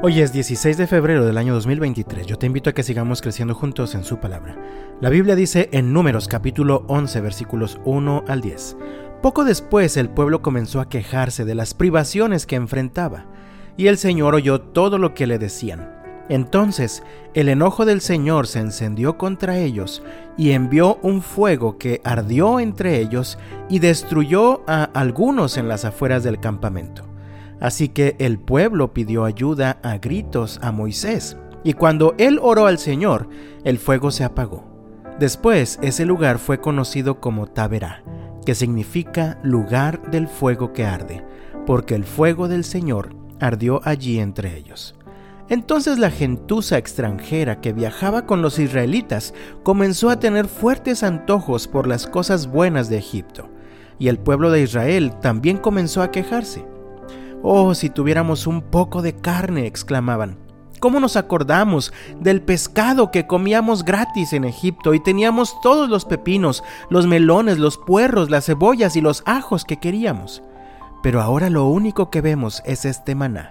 [0.00, 2.24] Hoy es 16 de febrero del año 2023.
[2.24, 4.56] Yo te invito a que sigamos creciendo juntos en su palabra.
[5.00, 8.76] La Biblia dice en Números capítulo 11 versículos 1 al 10.
[9.20, 13.26] Poco después el pueblo comenzó a quejarse de las privaciones que enfrentaba,
[13.76, 15.92] y el Señor oyó todo lo que le decían.
[16.28, 17.02] Entonces
[17.34, 20.04] el enojo del Señor se encendió contra ellos
[20.36, 23.36] y envió un fuego que ardió entre ellos
[23.68, 27.07] y destruyó a algunos en las afueras del campamento.
[27.60, 32.78] Así que el pueblo pidió ayuda a gritos a Moisés, y cuando él oró al
[32.78, 33.28] Señor,
[33.64, 34.64] el fuego se apagó.
[35.18, 38.04] Después ese lugar fue conocido como Taberá,
[38.46, 41.24] que significa lugar del fuego que arde,
[41.66, 44.94] porque el fuego del Señor ardió allí entre ellos.
[45.48, 51.86] Entonces la gentuza extranjera que viajaba con los israelitas comenzó a tener fuertes antojos por
[51.86, 53.48] las cosas buenas de Egipto,
[53.98, 56.67] y el pueblo de Israel también comenzó a quejarse.
[57.42, 60.38] Oh, si tuviéramos un poco de carne, exclamaban.
[60.80, 66.62] ¿Cómo nos acordamos del pescado que comíamos gratis en Egipto y teníamos todos los pepinos,
[66.88, 70.42] los melones, los puerros, las cebollas y los ajos que queríamos?
[71.02, 73.50] Pero ahora lo único que vemos es este maná.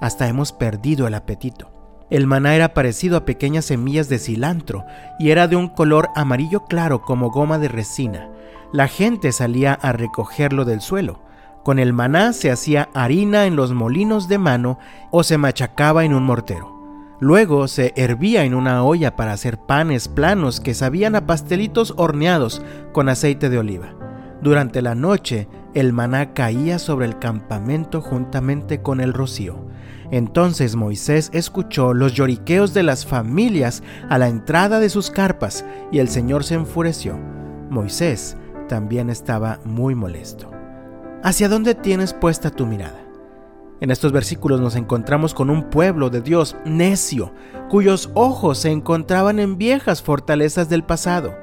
[0.00, 1.70] Hasta hemos perdido el apetito.
[2.10, 4.84] El maná era parecido a pequeñas semillas de cilantro
[5.18, 8.30] y era de un color amarillo claro como goma de resina.
[8.72, 11.27] La gente salía a recogerlo del suelo.
[11.64, 14.78] Con el maná se hacía harina en los molinos de mano
[15.10, 16.78] o se machacaba en un mortero.
[17.20, 22.62] Luego se hervía en una olla para hacer panes planos que sabían a pastelitos horneados
[22.92, 23.94] con aceite de oliva.
[24.40, 29.66] Durante la noche el maná caía sobre el campamento juntamente con el rocío.
[30.10, 35.98] Entonces Moisés escuchó los lloriqueos de las familias a la entrada de sus carpas y
[35.98, 37.18] el Señor se enfureció.
[37.68, 38.36] Moisés
[38.68, 40.57] también estaba muy molesto.
[41.24, 43.00] ¿Hacia dónde tienes puesta tu mirada?
[43.80, 47.32] En estos versículos nos encontramos con un pueblo de Dios necio,
[47.68, 51.36] cuyos ojos se encontraban en viejas fortalezas del pasado.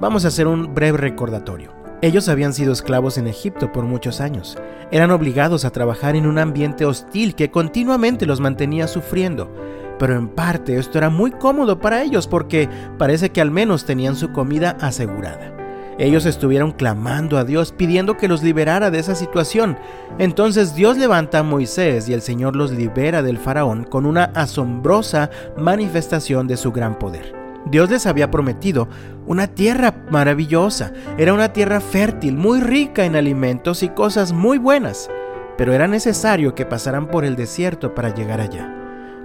[0.00, 1.72] Vamos a hacer un breve recordatorio.
[2.02, 4.58] Ellos habían sido esclavos en Egipto por muchos años.
[4.90, 9.54] Eran obligados a trabajar en un ambiente hostil que continuamente los mantenía sufriendo.
[10.00, 14.16] Pero en parte esto era muy cómodo para ellos porque parece que al menos tenían
[14.16, 15.61] su comida asegurada.
[15.98, 19.76] Ellos estuvieron clamando a Dios pidiendo que los liberara de esa situación.
[20.18, 25.30] Entonces Dios levanta a Moisés y el Señor los libera del faraón con una asombrosa
[25.56, 27.34] manifestación de su gran poder.
[27.66, 28.88] Dios les había prometido
[29.26, 35.08] una tierra maravillosa, era una tierra fértil, muy rica en alimentos y cosas muy buenas,
[35.56, 38.74] pero era necesario que pasaran por el desierto para llegar allá.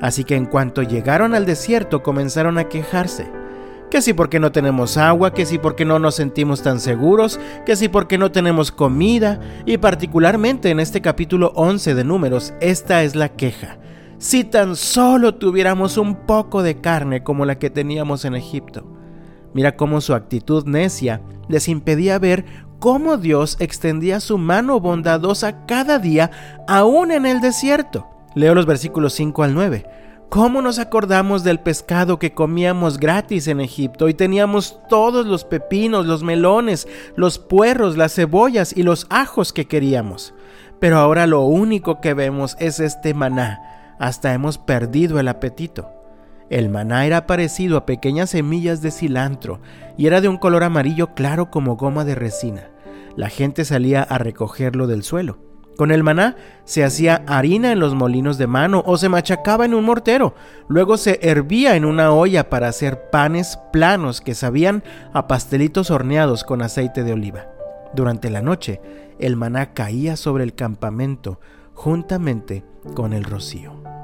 [0.01, 3.36] Así que en cuanto llegaron al desierto comenzaron a quejarse
[3.89, 7.75] que si porque no tenemos agua, que si porque no nos sentimos tan seguros, que
[7.75, 13.15] si porque no tenemos comida, y particularmente en este capítulo 11 de números, esta es
[13.15, 13.77] la queja.
[14.17, 18.83] Si tan solo tuviéramos un poco de carne como la que teníamos en Egipto.
[19.53, 22.45] Mira cómo su actitud necia les impedía ver
[22.79, 26.31] cómo Dios extendía su mano bondadosa cada día,
[26.67, 28.07] aún en el desierto.
[28.35, 29.85] Leo los versículos 5 al 9.
[30.29, 36.05] ¿Cómo nos acordamos del pescado que comíamos gratis en Egipto y teníamos todos los pepinos,
[36.05, 40.33] los melones, los puerros, las cebollas y los ajos que queríamos?
[40.81, 43.95] Pero ahora lo único que vemos es este maná.
[43.99, 45.89] Hasta hemos perdido el apetito.
[46.49, 49.61] El maná era parecido a pequeñas semillas de cilantro
[49.97, 52.69] y era de un color amarillo claro como goma de resina.
[53.15, 55.46] La gente salía a recogerlo del suelo.
[55.77, 59.75] Con el maná se hacía harina en los molinos de mano o se machacaba en
[59.75, 60.33] un mortero.
[60.67, 64.83] Luego se hervía en una olla para hacer panes planos que sabían
[65.13, 67.45] a pastelitos horneados con aceite de oliva.
[67.93, 68.81] Durante la noche,
[69.19, 71.39] el maná caía sobre el campamento
[71.73, 72.65] juntamente
[72.95, 73.96] con el rocío.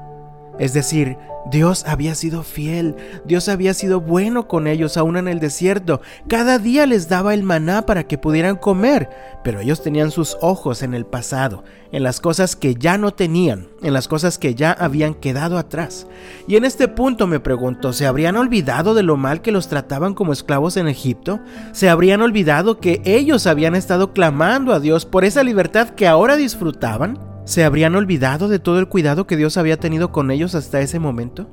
[0.58, 1.16] Es decir,
[1.50, 6.00] Dios había sido fiel, Dios había sido bueno con ellos aún en el desierto.
[6.26, 9.10] Cada día les daba el maná para que pudieran comer,
[9.42, 13.68] pero ellos tenían sus ojos en el pasado, en las cosas que ya no tenían,
[13.82, 16.06] en las cosas que ya habían quedado atrás.
[16.46, 20.14] Y en este punto me pregunto, ¿se habrían olvidado de lo mal que los trataban
[20.14, 21.40] como esclavos en Egipto?
[21.72, 26.36] ¿Se habrían olvidado que ellos habían estado clamando a Dios por esa libertad que ahora
[26.36, 27.33] disfrutaban?
[27.44, 30.98] ¿Se habrían olvidado de todo el cuidado que Dios había tenido con ellos hasta ese
[30.98, 31.46] momento?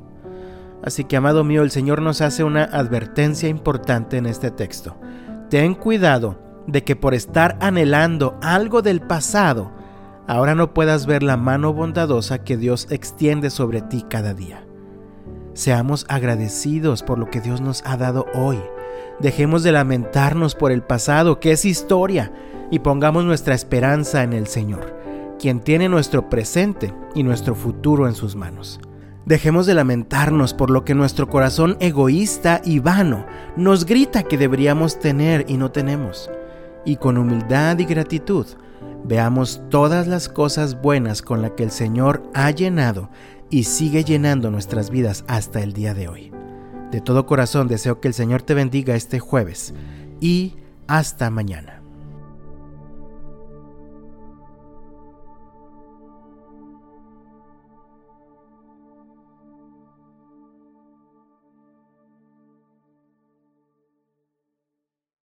[0.81, 4.95] Así que, amado mío, el Señor nos hace una advertencia importante en este texto.
[5.49, 9.73] Ten cuidado de que por estar anhelando algo del pasado,
[10.27, 14.65] ahora no puedas ver la mano bondadosa que Dios extiende sobre ti cada día.
[15.53, 18.59] Seamos agradecidos por lo que Dios nos ha dado hoy.
[19.19, 22.31] Dejemos de lamentarnos por el pasado, que es historia,
[22.71, 25.00] y pongamos nuestra esperanza en el Señor
[25.41, 28.79] quien tiene nuestro presente y nuestro futuro en sus manos.
[29.25, 33.25] Dejemos de lamentarnos por lo que nuestro corazón egoísta y vano
[33.57, 36.29] nos grita que deberíamos tener y no tenemos.
[36.85, 38.45] Y con humildad y gratitud,
[39.03, 43.09] veamos todas las cosas buenas con las que el Señor ha llenado
[43.49, 46.31] y sigue llenando nuestras vidas hasta el día de hoy.
[46.91, 49.73] De todo corazón deseo que el Señor te bendiga este jueves
[50.19, 50.55] y
[50.87, 51.80] hasta mañana.